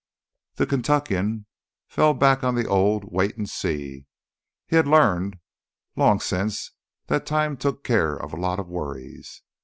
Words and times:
The 0.55 0.65
Kentuckian 0.65 1.45
fell 1.87 2.15
back 2.15 2.43
on 2.43 2.55
the 2.55 2.65
old 2.65 3.03
"wait 3.11 3.37
and 3.37 3.47
see." 3.47 4.07
He 4.65 4.75
had 4.75 4.87
learned 4.87 5.37
long 5.95 6.19
since 6.19 6.71
that 7.05 7.23
time 7.27 7.55
took 7.55 7.83
care 7.83 8.15
of 8.17 8.33
a 8.33 8.35
lot 8.35 8.57
of 8.59 8.67
worries. 8.67 9.43